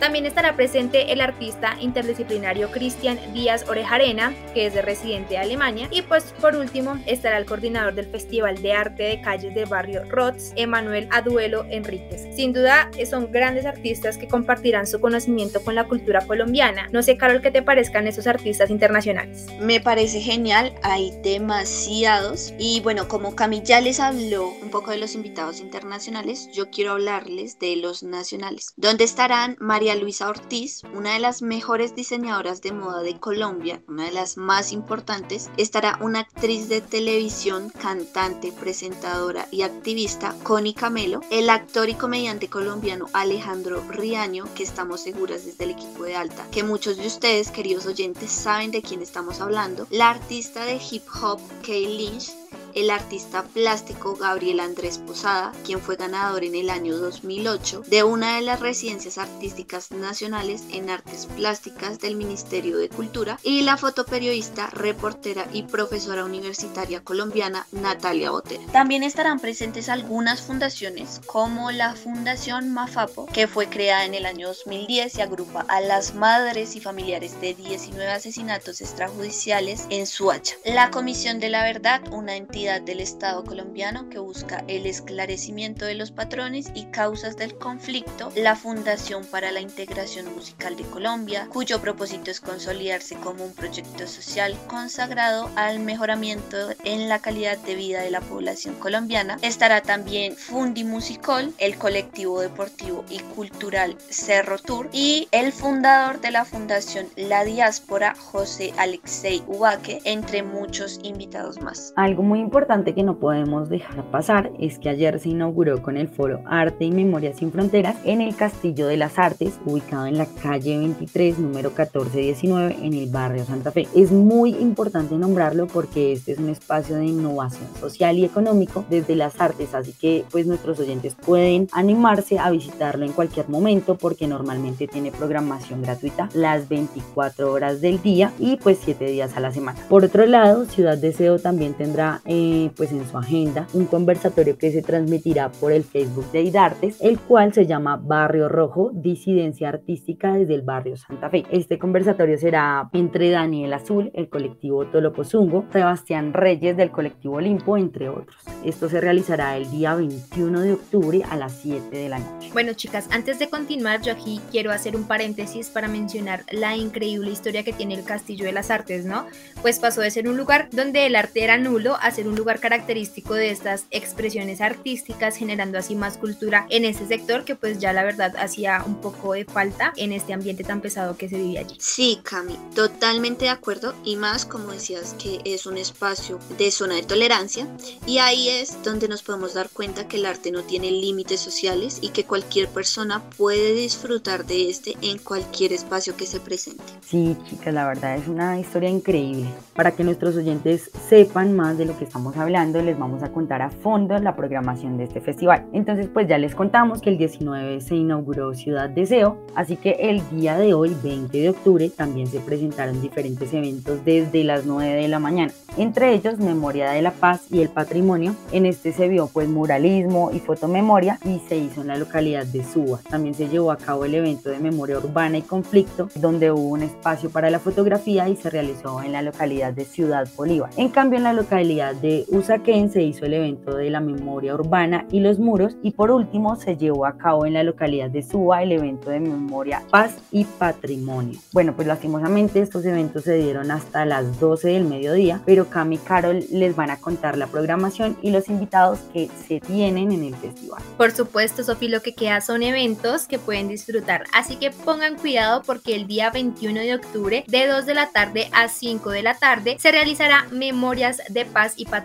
También 0.00 0.26
estará 0.26 0.56
presente 0.56 1.12
el 1.12 1.20
artista 1.20 1.76
interdisciplinario 1.80 2.70
Cristian 2.70 3.18
Díaz 3.32 3.68
Orejarena, 3.68 4.34
que 4.52 4.66
es 4.66 4.74
de 4.74 4.82
residente 4.82 5.30
de 5.30 5.38
Alemania. 5.38 5.88
Y 5.90 6.02
pues 6.02 6.34
por 6.40 6.54
último 6.54 6.98
estará 7.06 7.38
el 7.38 7.46
coordinador 7.46 7.94
del 7.94 8.06
Festival 8.06 8.60
de 8.60 8.72
Arte 8.72 9.02
de 9.04 9.20
Calles 9.20 9.54
del 9.54 9.66
barrio 9.66 10.04
Rotz, 10.08 10.52
Emanuel 10.56 11.08
Aduelo 11.10 11.64
Enríquez. 11.70 12.26
Sin 12.34 12.52
duda 12.52 12.90
son 13.08 13.32
grandes 13.32 13.66
artistas 13.66 14.18
que 14.18 14.28
compartirán 14.28 14.86
su 14.86 15.00
conocimiento 15.00 15.62
con 15.62 15.74
la 15.74 15.84
cultura 15.84 16.26
colombiana. 16.26 16.88
No 16.92 17.02
sé, 17.02 17.16
Carol, 17.16 17.40
qué 17.40 17.50
te 17.50 17.62
parezcan 17.62 18.06
esos 18.06 18.26
artistas 18.26 18.70
internacionales. 18.70 19.46
Me 19.60 19.80
parece 19.80 20.20
genial, 20.20 20.74
hay 20.82 21.12
demasiados. 21.22 22.52
Y 22.58 22.80
bueno, 22.80 23.08
como 23.08 23.34
Cami 23.34 23.62
ya 23.62 23.80
les 23.80 24.00
habló 24.00 24.48
un 24.62 24.70
poco 24.70 24.90
de 24.90 24.98
los 24.98 25.14
invitados 25.14 25.60
internacionales, 25.60 26.50
yo 26.52 26.70
quiero 26.70 26.92
hablarles 26.92 27.58
de 27.58 27.76
los 27.76 28.02
nacionales, 28.02 28.72
donde 28.76 29.04
estarán 29.04 29.56
María 29.60 29.85
Luisa 29.94 30.28
Ortiz, 30.28 30.82
una 30.94 31.12
de 31.12 31.20
las 31.20 31.42
mejores 31.42 31.94
diseñadoras 31.94 32.60
de 32.62 32.72
moda 32.72 33.02
de 33.02 33.18
Colombia, 33.18 33.80
una 33.86 34.06
de 34.06 34.12
las 34.12 34.36
más 34.36 34.72
importantes, 34.72 35.50
estará 35.56 35.98
una 36.00 36.20
actriz 36.20 36.68
de 36.68 36.80
televisión, 36.80 37.70
cantante, 37.70 38.52
presentadora 38.52 39.46
y 39.50 39.62
activista, 39.62 40.34
Connie 40.42 40.74
Camelo, 40.74 41.20
el 41.30 41.48
actor 41.50 41.88
y 41.88 41.94
comediante 41.94 42.48
colombiano 42.48 43.06
Alejandro 43.12 43.84
Riaño, 43.88 44.46
que 44.54 44.64
estamos 44.64 45.02
seguras 45.02 45.44
desde 45.44 45.64
el 45.64 45.70
equipo 45.70 46.04
de 46.04 46.16
Alta, 46.16 46.46
que 46.50 46.64
muchos 46.64 46.96
de 46.96 47.06
ustedes, 47.06 47.50
queridos 47.50 47.86
oyentes, 47.86 48.30
saben 48.30 48.70
de 48.70 48.82
quién 48.82 49.02
estamos 49.02 49.40
hablando, 49.40 49.86
la 49.90 50.10
artista 50.10 50.64
de 50.64 50.80
hip 50.90 51.04
hop 51.22 51.40
Kay 51.64 51.96
Lynch, 51.96 52.32
el 52.76 52.90
artista 52.90 53.42
plástico 53.42 54.14
Gabriel 54.16 54.60
Andrés 54.60 54.98
Posada, 54.98 55.52
quien 55.64 55.80
fue 55.80 55.96
ganador 55.96 56.44
en 56.44 56.54
el 56.54 56.68
año 56.68 56.96
2008 56.98 57.84
de 57.86 58.04
una 58.04 58.36
de 58.36 58.42
las 58.42 58.60
residencias 58.60 59.16
artísticas 59.16 59.90
nacionales 59.90 60.62
en 60.70 60.90
artes 60.90 61.26
plásticas 61.26 61.98
del 62.00 62.16
Ministerio 62.16 62.76
de 62.76 62.90
Cultura, 62.90 63.38
y 63.42 63.62
la 63.62 63.78
fotoperiodista, 63.78 64.68
reportera 64.68 65.46
y 65.52 65.62
profesora 65.62 66.24
universitaria 66.24 67.02
colombiana 67.02 67.66
Natalia 67.72 68.30
Botera. 68.30 68.62
También 68.72 69.02
estarán 69.02 69.40
presentes 69.40 69.88
algunas 69.88 70.42
fundaciones 70.42 71.22
como 71.24 71.70
la 71.70 71.94
Fundación 71.94 72.74
Mafapo, 72.74 73.26
que 73.32 73.48
fue 73.48 73.68
creada 73.68 74.04
en 74.04 74.14
el 74.14 74.26
año 74.26 74.48
2010 74.48 75.16
y 75.16 75.22
agrupa 75.22 75.64
a 75.68 75.80
las 75.80 76.14
madres 76.14 76.76
y 76.76 76.80
familiares 76.80 77.40
de 77.40 77.54
19 77.54 78.10
asesinatos 78.12 78.82
extrajudiciales 78.82 79.86
en 79.88 80.06
Suacha. 80.06 80.56
La 80.64 80.90
Comisión 80.90 81.40
de 81.40 81.48
la 81.48 81.64
Verdad, 81.64 82.02
una 82.12 82.36
entidad 82.36 82.65
del 82.66 82.98
Estado 82.98 83.44
colombiano 83.44 84.08
que 84.08 84.18
busca 84.18 84.64
el 84.66 84.86
esclarecimiento 84.86 85.84
de 85.84 85.94
los 85.94 86.10
patrones 86.10 86.72
y 86.74 86.86
causas 86.86 87.36
del 87.36 87.56
conflicto, 87.56 88.32
la 88.34 88.56
Fundación 88.56 89.24
para 89.24 89.52
la 89.52 89.60
Integración 89.60 90.34
Musical 90.34 90.76
de 90.76 90.82
Colombia, 90.82 91.46
cuyo 91.52 91.80
propósito 91.80 92.28
es 92.32 92.40
consolidarse 92.40 93.14
como 93.16 93.44
un 93.44 93.54
proyecto 93.54 94.08
social 94.08 94.58
consagrado 94.66 95.48
al 95.54 95.78
mejoramiento 95.78 96.56
en 96.84 97.08
la 97.08 97.20
calidad 97.20 97.56
de 97.58 97.76
vida 97.76 98.02
de 98.02 98.10
la 98.10 98.20
población 98.20 98.74
colombiana. 98.74 99.38
Estará 99.42 99.80
también 99.82 100.36
Fundi 100.36 100.82
Musicol, 100.82 101.54
el 101.58 101.78
colectivo 101.78 102.40
deportivo 102.40 103.04
y 103.08 103.20
cultural 103.20 103.96
Cerro 104.10 104.58
Tour 104.58 104.88
y 104.92 105.28
el 105.30 105.52
fundador 105.52 106.20
de 106.20 106.32
la 106.32 106.44
Fundación 106.44 107.06
La 107.14 107.44
Diáspora, 107.44 108.16
José 108.16 108.72
Alexei 108.76 109.44
Ubaque, 109.46 110.00
entre 110.04 110.42
muchos 110.42 110.98
invitados 111.04 111.60
más. 111.60 111.92
Algo 111.96 112.22
muy 112.22 112.40
importante 112.46 112.94
que 112.94 113.02
no 113.02 113.18
podemos 113.18 113.68
dejar 113.68 114.04
pasar 114.04 114.52
es 114.60 114.78
que 114.78 114.88
ayer 114.88 115.18
se 115.18 115.30
inauguró 115.30 115.82
con 115.82 115.96
el 115.96 116.06
foro 116.06 116.42
Arte 116.46 116.84
y 116.84 116.92
Memoria 116.92 117.34
sin 117.34 117.50
Fronteras 117.50 117.96
en 118.04 118.20
el 118.20 118.36
Castillo 118.36 118.86
de 118.86 118.96
las 118.96 119.18
Artes, 119.18 119.58
ubicado 119.66 120.06
en 120.06 120.16
la 120.16 120.26
calle 120.26 120.78
23, 120.78 121.40
número 121.40 121.70
1419, 121.70 122.76
en 122.82 122.94
el 122.94 123.10
barrio 123.10 123.44
Santa 123.44 123.72
Fe. 123.72 123.88
Es 123.96 124.12
muy 124.12 124.50
importante 124.54 125.16
nombrarlo 125.16 125.66
porque 125.66 126.12
este 126.12 126.32
es 126.32 126.38
un 126.38 126.48
espacio 126.48 126.94
de 126.94 127.06
innovación 127.06 127.66
social 127.80 128.16
y 128.16 128.24
económico 128.24 128.84
desde 128.88 129.16
las 129.16 129.40
artes, 129.40 129.74
así 129.74 129.92
que 129.92 130.24
pues 130.30 130.46
nuestros 130.46 130.78
oyentes 130.78 131.16
pueden 131.16 131.66
animarse 131.72 132.38
a 132.38 132.52
visitarlo 132.52 133.04
en 133.04 133.12
cualquier 133.12 133.48
momento 133.48 133.96
porque 133.96 134.28
normalmente 134.28 134.86
tiene 134.86 135.10
programación 135.10 135.82
gratuita 135.82 136.28
las 136.32 136.68
24 136.68 137.52
horas 137.52 137.80
del 137.80 138.00
día 138.00 138.30
y 138.38 138.56
pues 138.56 138.78
7 138.84 139.04
días 139.04 139.36
a 139.36 139.40
la 139.40 139.50
semana. 139.50 139.80
Por 139.88 140.04
otro 140.04 140.24
lado, 140.26 140.64
Ciudad 140.66 140.96
Deseo 140.96 141.40
también 141.40 141.74
tendrá 141.74 142.20
eh, 142.38 142.70
pues 142.76 142.92
en 142.92 143.08
su 143.08 143.16
agenda 143.16 143.66
un 143.72 143.86
conversatorio 143.86 144.58
que 144.58 144.70
se 144.70 144.82
transmitirá 144.82 145.50
por 145.50 145.72
el 145.72 145.84
Facebook 145.84 146.30
de 146.32 146.42
IDARTES, 146.42 147.00
el 147.00 147.18
cual 147.18 147.54
se 147.54 147.64
llama 147.64 147.96
Barrio 147.96 148.48
Rojo, 148.48 148.90
Disidencia 148.92 149.70
Artística 149.70 150.34
desde 150.34 150.54
el 150.54 150.60
Barrio 150.60 150.98
Santa 150.98 151.30
Fe. 151.30 151.44
Este 151.50 151.78
conversatorio 151.78 152.36
será 152.36 152.90
entre 152.92 153.30
Daniel 153.30 153.72
Azul, 153.72 154.10
el 154.12 154.28
colectivo 154.28 154.84
Tolopozungo, 154.84 155.64
Sebastián 155.72 156.34
Reyes 156.34 156.76
del 156.76 156.90
colectivo 156.90 157.36
Olimpo, 157.36 157.78
entre 157.78 158.10
otros. 158.10 158.36
Esto 158.64 158.90
se 158.90 159.00
realizará 159.00 159.56
el 159.56 159.70
día 159.70 159.94
21 159.94 160.60
de 160.60 160.72
octubre 160.74 161.22
a 161.30 161.36
las 161.36 161.52
7 161.62 161.96
de 161.96 162.08
la 162.10 162.18
noche. 162.18 162.50
Bueno 162.52 162.74
chicas, 162.74 163.08
antes 163.10 163.38
de 163.38 163.48
continuar 163.48 164.02
yo 164.02 164.12
aquí 164.12 164.42
quiero 164.50 164.72
hacer 164.72 164.94
un 164.94 165.04
paréntesis 165.04 165.70
para 165.70 165.88
mencionar 165.88 166.44
la 166.50 166.76
increíble 166.76 167.30
historia 167.30 167.62
que 167.62 167.72
tiene 167.72 167.94
el 167.94 168.04
Castillo 168.04 168.44
de 168.44 168.52
las 168.52 168.70
Artes, 168.70 169.06
¿no? 169.06 169.24
Pues 169.62 169.78
pasó 169.78 170.02
de 170.02 170.10
ser 170.10 170.28
un 170.28 170.36
lugar 170.36 170.68
donde 170.70 171.06
el 171.06 171.16
arte 171.16 171.42
era 171.42 171.56
nulo 171.56 171.96
a 172.00 172.10
ser 172.10 172.25
un 172.26 172.36
lugar 172.36 172.60
característico 172.60 173.34
de 173.34 173.50
estas 173.50 173.86
expresiones 173.90 174.60
artísticas, 174.60 175.36
generando 175.36 175.78
así 175.78 175.94
más 175.94 176.18
cultura 176.18 176.66
en 176.70 176.84
ese 176.84 177.06
sector 177.06 177.44
que 177.44 177.54
pues 177.54 177.78
ya 177.78 177.92
la 177.92 178.04
verdad 178.04 178.34
hacía 178.36 178.82
un 178.86 179.00
poco 179.00 179.32
de 179.32 179.44
falta 179.44 179.92
en 179.96 180.12
este 180.12 180.32
ambiente 180.32 180.64
tan 180.64 180.80
pesado 180.80 181.16
que 181.16 181.28
se 181.28 181.36
vivía 181.36 181.60
allí. 181.60 181.76
Sí, 181.78 182.20
Cami, 182.22 182.58
totalmente 182.74 183.46
de 183.46 183.50
acuerdo 183.50 183.94
y 184.04 184.16
más 184.16 184.44
como 184.44 184.72
decías 184.72 185.14
que 185.18 185.40
es 185.44 185.66
un 185.66 185.78
espacio 185.78 186.38
de 186.58 186.70
zona 186.70 186.96
de 186.96 187.02
tolerancia 187.02 187.66
y 188.06 188.18
ahí 188.18 188.48
es 188.48 188.82
donde 188.82 189.08
nos 189.08 189.22
podemos 189.22 189.54
dar 189.54 189.68
cuenta 189.70 190.08
que 190.08 190.16
el 190.16 190.26
arte 190.26 190.50
no 190.50 190.62
tiene 190.62 190.90
límites 190.90 191.40
sociales 191.40 191.98
y 192.00 192.08
que 192.08 192.24
cualquier 192.24 192.68
persona 192.68 193.22
puede 193.36 193.74
disfrutar 193.74 194.44
de 194.46 194.70
este 194.70 194.96
en 195.02 195.18
cualquier 195.18 195.72
espacio 195.72 196.16
que 196.16 196.26
se 196.26 196.40
presente. 196.40 196.82
Sí, 197.06 197.36
chicas, 197.48 197.74
la 197.74 197.86
verdad 197.86 198.16
es 198.16 198.28
una 198.28 198.58
historia 198.58 198.88
increíble. 198.88 199.48
Para 199.74 199.92
que 199.92 200.04
nuestros 200.04 200.36
oyentes 200.36 200.90
sepan 201.08 201.54
más 201.54 201.78
de 201.78 201.84
lo 201.84 201.98
que 201.98 202.06
estamos 202.16 202.38
hablando, 202.38 202.80
les 202.80 202.98
vamos 202.98 203.22
a 203.22 203.30
contar 203.30 203.60
a 203.60 203.68
fondo 203.68 204.18
la 204.18 204.34
programación 204.34 204.96
de 204.96 205.04
este 205.04 205.20
festival. 205.20 205.66
Entonces, 205.74 206.08
pues 206.10 206.26
ya 206.26 206.38
les 206.38 206.54
contamos 206.54 207.02
que 207.02 207.10
el 207.10 207.18
19 207.18 207.82
se 207.82 207.94
inauguró 207.94 208.54
Ciudad 208.54 208.88
Deseo, 208.88 209.36
así 209.54 209.76
que 209.76 209.98
el 210.00 210.22
día 210.30 210.56
de 210.56 210.72
hoy, 210.72 210.96
20 211.02 211.36
de 211.36 211.50
octubre, 211.50 211.90
también 211.90 212.26
se 212.26 212.40
presentaron 212.40 213.02
diferentes 213.02 213.52
eventos 213.52 214.02
desde 214.06 214.44
las 214.44 214.64
9 214.64 214.94
de 214.94 215.08
la 215.08 215.18
mañana, 215.18 215.52
entre 215.76 216.14
ellos 216.14 216.38
Memoria 216.38 216.90
de 216.92 217.02
la 217.02 217.10
Paz 217.10 217.48
y 217.50 217.60
el 217.60 217.68
Patrimonio. 217.68 218.34
En 218.50 218.64
este 218.64 218.92
se 218.92 219.08
vio 219.08 219.26
pues 219.26 219.46
muralismo 219.46 220.30
y 220.32 220.40
fotomemoria 220.40 221.18
y 221.22 221.42
se 221.50 221.58
hizo 221.58 221.82
en 221.82 221.88
la 221.88 221.98
localidad 221.98 222.46
de 222.46 222.64
Suba. 222.64 223.00
También 223.10 223.34
se 223.34 223.48
llevó 223.48 223.72
a 223.72 223.76
cabo 223.76 224.06
el 224.06 224.14
evento 224.14 224.48
de 224.48 224.58
Memoria 224.58 224.96
Urbana 224.96 225.36
y 225.36 225.42
Conflicto, 225.42 226.08
donde 226.14 226.50
hubo 226.50 226.70
un 226.70 226.82
espacio 226.82 227.28
para 227.28 227.50
la 227.50 227.58
fotografía 227.58 228.26
y 228.26 228.36
se 228.36 228.48
realizó 228.48 229.02
en 229.02 229.12
la 229.12 229.20
localidad 229.20 229.74
de 229.74 229.84
Ciudad 229.84 230.26
Bolívar. 230.34 230.70
En 230.78 230.88
cambio, 230.88 231.18
en 231.18 231.24
la 231.24 231.34
localidad 231.34 231.66
de 231.94 232.05
Usaquén 232.28 232.90
se 232.90 233.02
hizo 233.02 233.24
el 233.24 233.34
evento 233.34 233.74
de 233.74 233.90
la 233.90 234.00
memoria 234.00 234.54
urbana 234.54 235.06
y 235.10 235.20
los 235.20 235.38
muros 235.38 235.76
y 235.82 235.92
por 235.92 236.10
último 236.10 236.56
se 236.56 236.76
llevó 236.76 237.06
a 237.06 237.16
cabo 237.16 237.46
en 237.46 237.54
la 237.54 237.62
localidad 237.62 238.10
de 238.10 238.22
Suba 238.22 238.62
el 238.62 238.72
evento 238.72 239.10
de 239.10 239.20
memoria, 239.20 239.82
paz 239.90 240.16
y 240.30 240.44
patrimonio. 240.44 241.38
Bueno, 241.52 241.74
pues 241.74 241.88
lastimosamente 241.88 242.60
estos 242.60 242.84
eventos 242.84 243.24
se 243.24 243.34
dieron 243.34 243.70
hasta 243.70 244.04
las 244.04 244.38
12 244.38 244.68
del 244.68 244.84
mediodía, 244.84 245.40
pero 245.44 245.68
Cami 245.68 245.96
y 245.96 245.98
Carol 245.98 246.44
les 246.50 246.76
van 246.76 246.90
a 246.90 246.98
contar 246.98 247.38
la 247.38 247.46
programación 247.46 248.16
y 248.22 248.30
los 248.30 248.48
invitados 248.48 248.98
que 249.12 249.28
se 249.46 249.60
tienen 249.60 250.12
en 250.12 250.24
el 250.24 250.34
festival. 250.36 250.82
Por 250.96 251.12
supuesto, 251.12 251.62
Sofi, 251.64 251.88
lo 251.88 252.02
que 252.02 252.14
queda 252.14 252.40
son 252.40 252.62
eventos 252.62 253.26
que 253.26 253.38
pueden 253.38 253.68
disfrutar, 253.68 254.24
así 254.32 254.56
que 254.56 254.70
pongan 254.70 255.16
cuidado 255.16 255.62
porque 255.62 255.94
el 255.94 256.06
día 256.06 256.30
21 256.30 256.80
de 256.80 256.94
octubre 256.94 257.44
de 257.46 257.66
2 257.66 257.86
de 257.86 257.94
la 257.94 258.10
tarde 258.10 258.48
a 258.52 258.68
5 258.68 259.10
de 259.10 259.22
la 259.22 259.34
tarde 259.34 259.76
se 259.78 259.92
realizará 259.92 260.46
Memorias 260.50 261.22
de 261.28 261.44
Paz 261.44 261.74
y 261.76 261.84
Patrimonio 261.84 261.95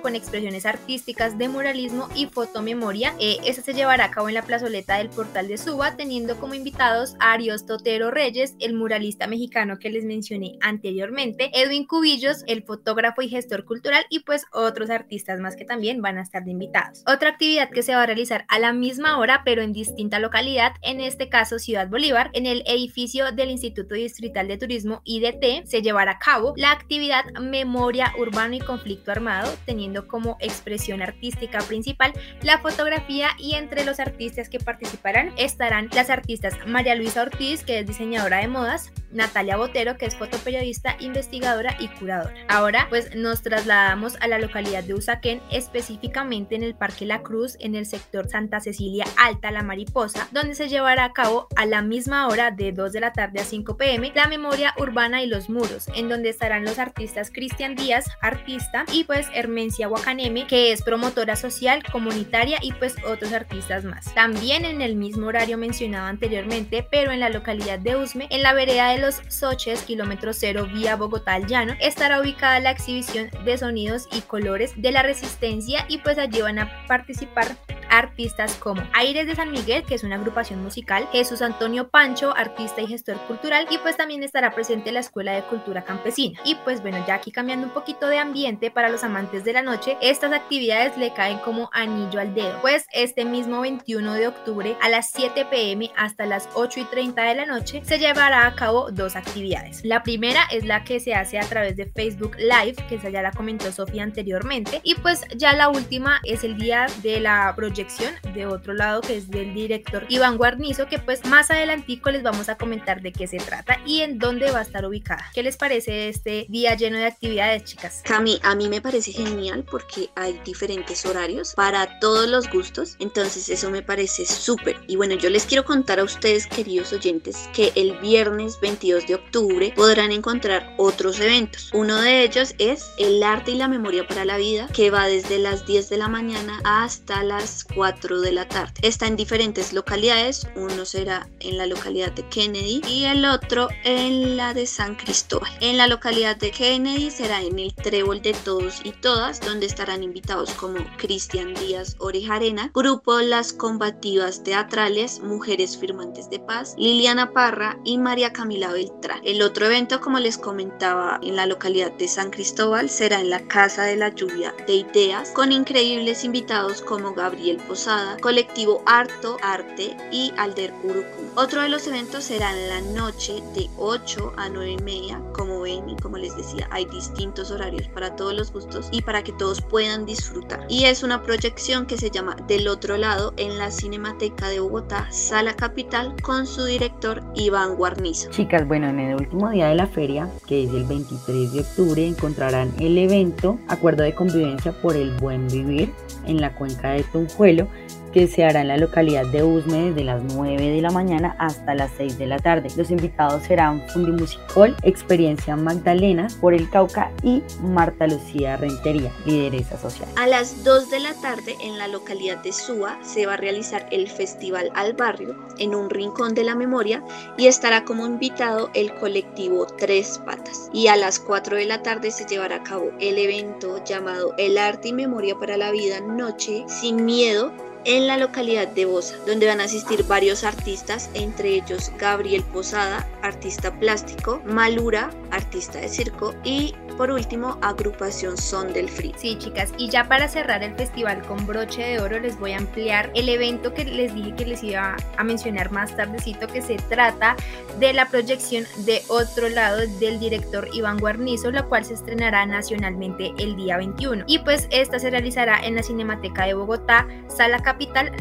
con 0.00 0.14
expresiones 0.14 0.64
artísticas 0.64 1.36
de 1.36 1.48
muralismo 1.48 2.08
y 2.14 2.26
fotomemoria. 2.26 3.14
Eh, 3.20 3.36
esta 3.44 3.62
se 3.62 3.74
llevará 3.74 4.06
a 4.06 4.10
cabo 4.10 4.28
en 4.28 4.34
la 4.34 4.42
plazoleta 4.42 4.96
del 4.96 5.10
portal 5.10 5.48
de 5.48 5.58
Suba, 5.58 5.96
teniendo 5.96 6.36
como 6.38 6.54
invitados 6.54 7.14
a 7.20 7.32
Arios 7.32 7.66
Totero 7.66 8.10
Reyes, 8.10 8.56
el 8.60 8.74
muralista 8.74 9.26
mexicano 9.26 9.78
que 9.78 9.90
les 9.90 10.04
mencioné 10.04 10.56
anteriormente, 10.60 11.50
Edwin 11.52 11.86
Cubillos, 11.86 12.42
el 12.46 12.62
fotógrafo 12.62 13.20
y 13.20 13.28
gestor 13.28 13.64
cultural 13.64 14.06
y 14.08 14.20
pues 14.20 14.44
otros 14.52 14.88
artistas 14.88 15.40
más 15.40 15.56
que 15.56 15.64
también 15.64 16.00
van 16.00 16.16
a 16.16 16.22
estar 16.22 16.44
de 16.44 16.50
invitados. 16.50 17.02
Otra 17.06 17.30
actividad 17.30 17.70
que 17.70 17.82
se 17.82 17.94
va 17.94 18.02
a 18.02 18.06
realizar 18.06 18.46
a 18.48 18.58
la 18.58 18.72
misma 18.72 19.18
hora 19.18 19.42
pero 19.44 19.62
en 19.62 19.72
distinta 19.72 20.18
localidad, 20.18 20.72
en 20.82 21.00
este 21.00 21.28
caso 21.28 21.58
Ciudad 21.58 21.88
Bolívar, 21.88 22.30
en 22.32 22.46
el 22.46 22.62
edificio 22.66 23.30
del 23.32 23.50
Instituto 23.50 23.94
Distrital 23.94 24.48
de 24.48 24.58
Turismo 24.58 25.02
IDT, 25.04 25.66
se 25.66 25.82
llevará 25.82 26.12
a 26.12 26.18
cabo 26.18 26.54
la 26.56 26.72
actividad 26.72 27.24
Memoria 27.40 28.12
Urbano 28.18 28.54
y 28.54 28.60
Conflicto 28.60 29.10
Armado, 29.10 29.33
teniendo 29.64 30.08
como 30.08 30.36
expresión 30.40 31.02
artística 31.02 31.58
principal 31.60 32.12
la 32.42 32.58
fotografía 32.58 33.30
y 33.38 33.54
entre 33.54 33.84
los 33.84 34.00
artistas 34.00 34.48
que 34.48 34.58
participarán 34.58 35.32
estarán 35.36 35.88
las 35.94 36.10
artistas 36.10 36.54
María 36.66 36.94
Luisa 36.94 37.22
Ortiz, 37.22 37.64
que 37.64 37.80
es 37.80 37.86
diseñadora 37.86 38.38
de 38.38 38.48
modas, 38.48 38.92
Natalia 39.14 39.56
Botero, 39.56 39.96
que 39.96 40.06
es 40.06 40.16
fotoperiodista, 40.16 40.96
investigadora 41.00 41.76
y 41.78 41.88
curadora. 41.88 42.34
Ahora, 42.48 42.86
pues 42.88 43.14
nos 43.14 43.42
trasladamos 43.42 44.16
a 44.20 44.28
la 44.28 44.38
localidad 44.38 44.84
de 44.84 44.94
Usaquén, 44.94 45.40
específicamente 45.50 46.54
en 46.54 46.62
el 46.62 46.74
Parque 46.74 47.06
La 47.06 47.22
Cruz, 47.22 47.56
en 47.60 47.74
el 47.74 47.86
sector 47.86 48.28
Santa 48.28 48.60
Cecilia 48.60 49.04
Alta 49.16 49.50
La 49.50 49.62
Mariposa, 49.62 50.28
donde 50.32 50.54
se 50.54 50.68
llevará 50.68 51.04
a 51.04 51.12
cabo 51.12 51.48
a 51.56 51.66
la 51.66 51.82
misma 51.82 52.28
hora 52.28 52.50
de 52.50 52.72
2 52.72 52.92
de 52.92 53.00
la 53.00 53.12
tarde 53.12 53.40
a 53.40 53.44
5 53.44 53.76
pm 53.76 54.12
la 54.14 54.28
memoria 54.28 54.74
urbana 54.78 55.22
y 55.22 55.26
los 55.26 55.48
muros, 55.48 55.86
en 55.94 56.08
donde 56.08 56.28
estarán 56.28 56.64
los 56.64 56.78
artistas 56.78 57.30
Cristian 57.32 57.74
Díaz, 57.74 58.06
artista, 58.20 58.84
y 58.92 59.04
pues 59.04 59.28
Hermencia 59.34 59.86
Guacaneme, 59.86 60.46
que 60.46 60.72
es 60.72 60.82
promotora 60.82 61.36
social, 61.36 61.82
comunitaria 61.90 62.58
y 62.60 62.72
pues 62.72 62.96
otros 63.06 63.32
artistas 63.32 63.84
más. 63.84 64.12
También 64.14 64.64
en 64.64 64.80
el 64.82 64.96
mismo 64.96 65.26
horario 65.26 65.58
mencionado 65.58 66.06
anteriormente, 66.06 66.86
pero 66.90 67.12
en 67.12 67.20
la 67.20 67.30
localidad 67.30 67.78
de 67.78 67.96
Usme, 67.96 68.26
en 68.30 68.42
la 68.42 68.52
vereda 68.52 68.90
de 68.90 68.98
los 69.04 69.20
Soches, 69.28 69.82
kilómetro 69.82 70.32
cero 70.32 70.66
vía 70.72 70.96
Bogotá 70.96 71.34
al 71.34 71.46
Llano, 71.46 71.74
estará 71.78 72.22
ubicada 72.22 72.58
la 72.60 72.70
exhibición 72.70 73.30
de 73.44 73.58
sonidos 73.58 74.08
y 74.10 74.22
colores 74.22 74.72
de 74.76 74.92
la 74.92 75.02
resistencia 75.02 75.84
y 75.88 75.98
pues 75.98 76.16
allí 76.16 76.40
van 76.40 76.58
a 76.58 76.86
participar 76.86 77.54
artistas 77.90 78.56
como 78.56 78.82
Aires 78.92 79.26
de 79.26 79.36
San 79.36 79.52
Miguel, 79.52 79.84
que 79.84 79.94
es 79.94 80.04
una 80.04 80.16
agrupación 80.16 80.62
musical, 80.62 81.08
Jesús 81.12 81.42
Antonio 81.42 81.88
Pancho, 81.88 82.34
artista 82.36 82.80
y 82.80 82.86
gestor 82.86 83.18
cultural, 83.26 83.66
y 83.70 83.78
pues 83.78 83.96
también 83.96 84.22
estará 84.22 84.54
presente 84.54 84.92
la 84.92 85.00
Escuela 85.00 85.32
de 85.32 85.42
Cultura 85.44 85.84
Campesina. 85.84 86.40
Y 86.44 86.56
pues 86.56 86.82
bueno, 86.82 87.04
ya 87.06 87.14
aquí 87.14 87.30
cambiando 87.30 87.66
un 87.66 87.72
poquito 87.72 88.08
de 88.08 88.18
ambiente 88.18 88.70
para 88.70 88.88
los 88.88 89.04
amantes 89.04 89.44
de 89.44 89.52
la 89.52 89.62
noche, 89.62 89.96
estas 90.00 90.32
actividades 90.32 90.96
le 90.96 91.12
caen 91.12 91.38
como 91.38 91.70
anillo 91.72 92.20
al 92.20 92.34
dedo, 92.34 92.60
pues 92.62 92.86
este 92.92 93.24
mismo 93.24 93.60
21 93.60 94.14
de 94.14 94.28
octubre 94.28 94.76
a 94.80 94.88
las 94.88 95.10
7 95.10 95.46
pm 95.50 95.92
hasta 95.96 96.26
las 96.26 96.48
8 96.54 96.80
y 96.80 96.84
30 96.84 97.22
de 97.22 97.34
la 97.34 97.46
noche 97.46 97.82
se 97.84 97.98
llevará 97.98 98.46
a 98.46 98.54
cabo 98.54 98.90
dos 98.94 99.16
actividades. 99.16 99.84
La 99.84 100.02
primera 100.02 100.42
es 100.50 100.64
la 100.64 100.84
que 100.84 101.00
se 101.00 101.14
hace 101.14 101.38
a 101.38 101.48
través 101.48 101.76
de 101.76 101.86
Facebook 101.86 102.36
Live, 102.38 102.76
que 102.88 102.96
esa 102.96 103.10
ya 103.10 103.22
la 103.22 103.32
comentó 103.32 103.70
Sofía 103.72 104.02
anteriormente, 104.02 104.80
y 104.82 104.94
pues 104.96 105.22
ya 105.36 105.54
la 105.54 105.68
última 105.68 106.20
es 106.24 106.44
el 106.44 106.56
día 106.56 106.86
de 107.02 107.20
la 107.20 107.52
proyección 107.56 108.14
de 108.34 108.46
otro 108.46 108.74
lado 108.74 109.00
que 109.00 109.16
es 109.16 109.30
del 109.30 109.54
director 109.54 110.06
Iván 110.08 110.36
Guarnizo 110.36 110.86
que 110.86 110.98
pues 110.98 111.24
más 111.26 111.50
adelantico 111.50 112.10
les 112.10 112.22
vamos 112.22 112.48
a 112.48 112.56
comentar 112.56 113.00
de 113.02 113.12
qué 113.12 113.26
se 113.26 113.38
trata 113.38 113.78
y 113.86 114.00
en 114.00 114.18
dónde 114.18 114.50
va 114.50 114.60
a 114.60 114.62
estar 114.62 114.84
ubicada. 114.84 115.30
¿Qué 115.34 115.42
les 115.42 115.56
parece 115.56 116.08
este 116.08 116.46
día 116.48 116.74
lleno 116.74 116.98
de 116.98 117.06
actividades 117.06 117.64
chicas? 117.64 118.02
Cami, 118.04 118.40
a 118.42 118.54
mí 118.54 118.68
me 118.68 118.80
parece 118.80 119.12
genial 119.12 119.64
porque 119.70 120.10
hay 120.14 120.40
diferentes 120.44 121.04
horarios 121.06 121.54
para 121.54 121.98
todos 122.00 122.28
los 122.28 122.50
gustos, 122.50 122.96
entonces 122.98 123.48
eso 123.48 123.70
me 123.70 123.82
parece 123.82 124.26
súper. 124.26 124.76
Y 124.86 124.96
bueno, 124.96 125.14
yo 125.14 125.30
les 125.30 125.44
quiero 125.46 125.64
contar 125.64 126.00
a 126.00 126.04
ustedes 126.04 126.46
queridos 126.46 126.92
oyentes 126.92 127.48
que 127.52 127.72
el 127.74 127.96
viernes 127.98 128.58
22 128.84 129.06
de 129.06 129.14
octubre 129.14 129.72
podrán 129.74 130.12
encontrar 130.12 130.74
otros 130.76 131.18
eventos. 131.18 131.70
Uno 131.72 132.00
de 132.00 132.22
ellos 132.22 132.54
es 132.58 132.90
el 132.98 133.22
arte 133.22 133.52
y 133.52 133.54
la 133.54 133.66
memoria 133.66 134.06
para 134.06 134.26
la 134.26 134.36
vida 134.36 134.68
que 134.74 134.90
va 134.90 135.06
desde 135.06 135.38
las 135.38 135.66
10 135.66 135.88
de 135.88 135.96
la 135.96 136.08
mañana 136.08 136.60
hasta 136.64 137.22
las 137.22 137.64
4 137.74 138.20
de 138.20 138.32
la 138.32 138.46
tarde. 138.46 138.74
Está 138.82 139.06
en 139.06 139.16
diferentes 139.16 139.72
localidades, 139.72 140.46
uno 140.54 140.84
será 140.84 141.28
en 141.40 141.56
la 141.56 141.66
localidad 141.66 142.12
de 142.12 142.28
Kennedy 142.28 142.82
y 142.86 143.04
el 143.04 143.24
otro 143.24 143.68
en 143.84 144.36
la 144.36 144.52
de 144.52 144.66
San 144.66 144.96
Cristóbal. 144.96 145.50
En 145.60 145.78
la 145.78 145.86
localidad 145.86 146.36
de 146.36 146.50
Kennedy 146.50 147.10
será 147.10 147.40
en 147.40 147.58
el 147.58 147.74
Trébol 147.74 148.20
de 148.20 148.34
Todos 148.34 148.82
y 148.84 148.92
Todas, 148.92 149.40
donde 149.40 149.64
estarán 149.64 150.02
invitados 150.02 150.50
como 150.52 150.78
Cristian 150.98 151.54
Díaz 151.54 151.96
Orejarena, 152.00 152.70
Grupo 152.74 153.20
Las 153.20 153.54
Combativas 153.54 154.42
Teatrales, 154.42 155.20
Mujeres 155.20 155.78
Firmantes 155.78 156.28
de 156.28 156.38
Paz, 156.38 156.74
Liliana 156.76 157.32
Parra 157.32 157.78
y 157.84 157.96
María 157.96 158.32
Camila 158.32 158.73
El 159.22 159.42
otro 159.42 159.66
evento, 159.66 160.00
como 160.00 160.18
les 160.18 160.36
comentaba, 160.36 161.20
en 161.22 161.36
la 161.36 161.46
localidad 161.46 161.92
de 161.92 162.08
San 162.08 162.30
Cristóbal 162.30 162.90
será 162.90 163.20
en 163.20 163.30
la 163.30 163.46
Casa 163.46 163.84
de 163.84 163.96
la 163.96 164.08
Lluvia 164.08 164.54
de 164.66 164.74
Ideas, 164.74 165.30
con 165.30 165.52
increíbles 165.52 166.24
invitados 166.24 166.80
como 166.82 167.14
Gabriel 167.14 167.58
Posada, 167.68 168.16
colectivo 168.20 168.82
Harto 168.86 169.36
Arte 169.42 169.96
y 170.10 170.32
Alder 170.36 170.72
Urucum. 170.82 171.24
Otro 171.36 171.62
de 171.62 171.68
los 171.68 171.86
eventos 171.86 172.24
será 172.24 172.50
en 172.52 172.68
la 172.68 172.80
noche 173.00 173.42
de 173.54 173.68
8 173.78 174.34
a 174.36 174.48
9 174.48 174.72
y 174.72 174.82
media. 174.82 175.20
Como 175.32 175.60
ven 175.60 175.88
y 175.88 175.96
como 175.96 176.16
les 176.16 176.36
decía, 176.36 176.68
hay 176.70 176.84
distintos 176.86 177.50
horarios 177.50 177.88
para 177.88 178.14
todos 178.16 178.34
los 178.34 178.52
gustos 178.52 178.88
y 178.92 179.02
para 179.02 179.22
que 179.22 179.32
todos 179.32 179.60
puedan 179.60 180.06
disfrutar. 180.06 180.66
Y 180.68 180.84
es 180.84 181.02
una 181.02 181.22
proyección 181.22 181.86
que 181.86 181.96
se 181.96 182.10
llama 182.10 182.36
Del 182.46 182.68
otro 182.68 182.96
lado 182.96 183.32
en 183.36 183.58
la 183.58 183.70
Cinemateca 183.70 184.48
de 184.48 184.60
Bogotá, 184.60 185.10
Sala 185.10 185.54
Capital, 185.54 186.14
con 186.22 186.46
su 186.46 186.64
director 186.64 187.22
Iván 187.34 187.76
Guarnizo. 187.76 188.30
Bueno, 188.62 188.88
en 188.88 189.00
el 189.00 189.16
último 189.16 189.50
día 189.50 189.66
de 189.68 189.74
la 189.74 189.88
feria, 189.88 190.28
que 190.46 190.62
es 190.62 190.70
el 190.70 190.84
23 190.84 191.52
de 191.52 191.60
octubre, 191.60 192.06
encontrarán 192.06 192.72
el 192.78 192.96
evento 192.96 193.58
Acuerdo 193.66 194.04
de 194.04 194.14
Convivencia 194.14 194.70
por 194.80 194.96
el 194.96 195.10
Buen 195.16 195.48
Vivir 195.48 195.92
en 196.26 196.40
la 196.40 196.54
cuenca 196.54 196.92
de 196.92 197.02
Tunjuelo 197.02 197.66
que 198.14 198.28
se 198.28 198.44
hará 198.44 198.60
en 198.60 198.68
la 198.68 198.76
localidad 198.76 199.26
de 199.26 199.42
Usme 199.42 199.90
desde 199.90 200.04
las 200.04 200.22
9 200.22 200.68
de 200.68 200.80
la 200.80 200.92
mañana 200.92 201.34
hasta 201.40 201.74
las 201.74 201.90
6 201.96 202.16
de 202.16 202.26
la 202.26 202.38
tarde. 202.38 202.68
Los 202.76 202.92
invitados 202.92 203.42
serán 203.42 203.82
Fundimusicol, 203.88 204.76
Experiencia 204.82 205.56
Magdalena 205.56 206.28
por 206.40 206.54
el 206.54 206.70
Cauca 206.70 207.10
y 207.24 207.42
Marta 207.60 208.06
Lucía 208.06 208.56
Rentería, 208.56 209.10
lideresa 209.26 209.76
social. 209.76 210.08
A 210.14 210.28
las 210.28 210.62
2 210.62 210.90
de 210.90 211.00
la 211.00 211.12
tarde 211.14 211.56
en 211.60 211.76
la 211.76 211.88
localidad 211.88 212.40
de 212.44 212.52
Súa 212.52 213.00
se 213.02 213.26
va 213.26 213.34
a 213.34 213.36
realizar 213.36 213.88
el 213.90 214.08
Festival 214.08 214.70
al 214.76 214.92
Barrio 214.92 215.34
en 215.58 215.74
un 215.74 215.90
rincón 215.90 216.34
de 216.34 216.44
la 216.44 216.54
memoria 216.54 217.02
y 217.36 217.48
estará 217.48 217.84
como 217.84 218.06
invitado 218.06 218.70
el 218.74 218.94
colectivo 218.94 219.66
Tres 219.66 220.20
Patas. 220.24 220.70
Y 220.72 220.86
a 220.86 220.94
las 220.94 221.18
4 221.18 221.56
de 221.56 221.64
la 221.64 221.82
tarde 221.82 222.12
se 222.12 222.26
llevará 222.26 222.56
a 222.56 222.62
cabo 222.62 222.92
el 223.00 223.18
evento 223.18 223.82
llamado 223.84 224.34
El 224.38 224.56
Arte 224.56 224.90
y 224.90 224.92
Memoria 224.92 225.34
para 225.34 225.56
la 225.56 225.72
Vida 225.72 225.98
Noche 226.00 226.64
sin 226.68 227.04
Miedo 227.04 227.52
en 227.84 228.06
la 228.06 228.16
localidad 228.16 228.68
de 228.68 228.84
Bosa, 228.84 229.16
donde 229.26 229.46
van 229.46 229.60
a 229.60 229.64
asistir 229.64 230.04
varios 230.04 230.44
artistas, 230.44 231.10
entre 231.14 231.50
ellos 231.50 231.92
Gabriel 231.98 232.42
Posada, 232.44 233.06
artista 233.22 233.78
plástico, 233.78 234.40
Malura, 234.44 235.10
artista 235.30 235.78
de 235.78 235.88
circo 235.88 236.34
y 236.44 236.74
por 236.96 237.10
último, 237.10 237.58
agrupación 237.60 238.36
Son 238.36 238.72
del 238.72 238.88
Frío. 238.88 239.14
Sí, 239.16 239.36
chicas, 239.36 239.72
y 239.76 239.88
ya 239.88 240.04
para 240.04 240.28
cerrar 240.28 240.62
el 240.62 240.74
festival 240.76 241.22
con 241.22 241.44
broche 241.44 241.82
de 241.82 242.00
oro, 242.00 242.20
les 242.20 242.38
voy 242.38 242.52
a 242.52 242.58
ampliar 242.58 243.10
el 243.14 243.28
evento 243.28 243.74
que 243.74 243.84
les 243.84 244.14
dije 244.14 244.34
que 244.36 244.46
les 244.46 244.62
iba 244.62 244.96
a 245.16 245.24
mencionar 245.24 245.72
más 245.72 245.96
tardecito, 245.96 246.46
que 246.46 246.62
se 246.62 246.76
trata 246.76 247.34
de 247.80 247.92
la 247.92 248.08
proyección 248.08 248.64
de 248.78 249.02
otro 249.08 249.48
lado 249.48 249.78
del 249.98 250.20
director 250.20 250.68
Iván 250.72 250.98
Guarnizo, 250.98 251.50
la 251.50 251.64
cual 251.64 251.84
se 251.84 251.94
estrenará 251.94 252.46
nacionalmente 252.46 253.32
el 253.38 253.56
día 253.56 253.76
21. 253.76 254.24
Y 254.28 254.38
pues 254.38 254.68
esta 254.70 254.98
se 255.00 255.10
realizará 255.10 255.58
en 255.64 255.74
la 255.74 255.82
Cinemateca 255.82 256.46
de 256.46 256.54
Bogotá, 256.54 257.08
Sala 257.26 257.58
capital, 257.58 257.73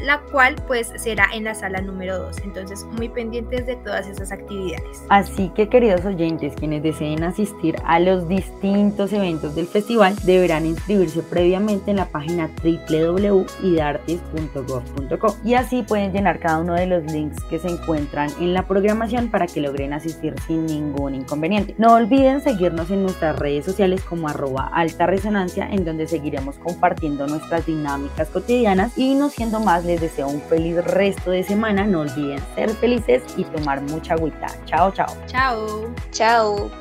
la 0.03 0.19
cual 0.31 0.55
pues 0.67 0.91
será 0.97 1.29
en 1.33 1.45
la 1.45 1.55
sala 1.55 1.81
número 1.81 2.19
2. 2.19 2.37
Entonces, 2.43 2.85
muy 2.97 3.07
pendientes 3.09 3.65
de 3.65 3.75
todas 3.77 4.07
esas 4.07 4.31
actividades. 4.31 5.03
Así 5.09 5.49
que 5.55 5.67
queridos 5.69 6.05
oyentes, 6.05 6.53
quienes 6.55 6.83
deseen 6.83 7.23
asistir 7.23 7.75
a 7.85 7.99
los 7.99 8.27
distintos 8.27 9.11
eventos 9.13 9.55
del 9.55 9.65
festival, 9.67 10.15
deberán 10.23 10.65
inscribirse 10.65 11.23
previamente 11.23 11.91
en 11.91 11.97
la 11.97 12.05
página 12.05 12.49
www.idartes.gov.co 12.63 15.37
y 15.43 15.55
así 15.55 15.83
pueden 15.83 16.13
llenar 16.13 16.39
cada 16.39 16.59
uno 16.59 16.73
de 16.73 16.87
los 16.87 17.03
links 17.11 17.43
que 17.45 17.59
se 17.59 17.69
encuentran 17.69 18.29
en 18.39 18.53
la 18.53 18.65
programación 18.67 19.29
para 19.29 19.47
que 19.47 19.61
logren 19.61 19.93
asistir 19.93 20.35
sin 20.47 20.65
ningún 20.65 21.15
inconveniente. 21.15 21.75
No 21.77 21.93
olviden 21.93 22.41
seguirnos 22.41 22.91
en 22.91 23.03
nuestras 23.03 23.37
redes 23.37 23.65
sociales 23.65 24.01
como 24.01 24.27
arroba 24.27 24.69
alta 24.73 25.05
resonancia 25.05 25.69
en 25.69 25.85
donde 25.85 26.07
seguiremos 26.07 26.57
compartiendo 26.57 27.27
nuestras 27.27 27.65
dinámicas 27.65 28.29
cotidianas 28.29 28.97
y 28.97 29.15
no 29.15 29.29
siendo 29.43 29.59
más 29.59 29.83
les 29.83 29.99
deseo 29.99 30.29
un 30.29 30.41
feliz 30.43 30.81
resto 30.85 31.31
de 31.31 31.43
semana. 31.43 31.85
No 31.85 32.01
olviden 32.01 32.39
ser 32.55 32.69
felices 32.69 33.23
y 33.35 33.43
tomar 33.43 33.81
mucha 33.81 34.13
agüita. 34.13 34.47
Chao, 34.65 34.89
chao. 34.91 35.07
Chao. 35.27 35.93
Chao. 36.11 36.71